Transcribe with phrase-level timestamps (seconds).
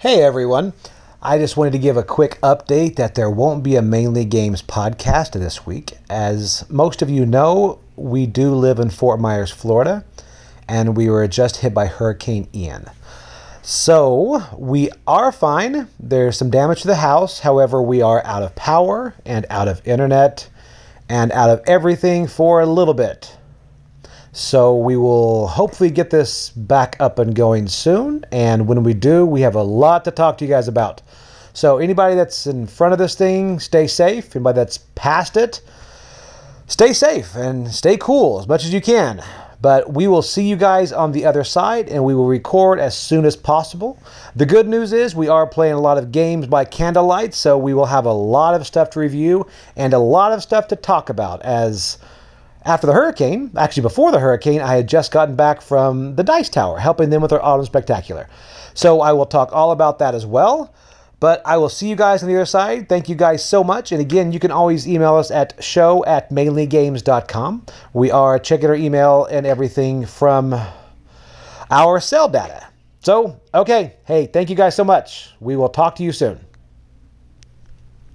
[0.00, 0.74] Hey everyone.
[1.20, 4.62] I just wanted to give a quick update that there won't be a Mainly Games
[4.62, 5.94] podcast this week.
[6.08, 10.04] As most of you know, we do live in Fort Myers, Florida,
[10.68, 12.88] and we were just hit by Hurricane Ian.
[13.60, 15.88] So we are fine.
[15.98, 17.40] There's some damage to the house.
[17.40, 20.48] However, we are out of power and out of internet
[21.08, 23.36] and out of everything for a little bit.
[24.38, 28.24] So we will hopefully get this back up and going soon.
[28.30, 31.02] And when we do, we have a lot to talk to you guys about.
[31.52, 34.36] So anybody that's in front of this thing, stay safe.
[34.36, 35.60] Anybody that's past it,
[36.68, 39.24] stay safe and stay cool as much as you can.
[39.60, 42.96] But we will see you guys on the other side and we will record as
[42.96, 44.00] soon as possible.
[44.36, 47.74] The good news is we are playing a lot of games by candlelight, so we
[47.74, 51.10] will have a lot of stuff to review and a lot of stuff to talk
[51.10, 51.98] about as
[52.64, 56.48] after the hurricane, actually before the hurricane, I had just gotten back from the Dice
[56.48, 58.28] Tower, helping them with their Autumn Spectacular.
[58.74, 60.74] So I will talk all about that as well.
[61.20, 62.88] But I will see you guys on the other side.
[62.88, 63.90] Thank you guys so much.
[63.90, 67.66] And again, you can always email us at show at mainlygames.com.
[67.92, 70.54] We are checking our email and everything from
[71.70, 72.68] our cell data.
[73.00, 73.96] So, okay.
[74.04, 75.34] Hey, thank you guys so much.
[75.40, 76.47] We will talk to you soon.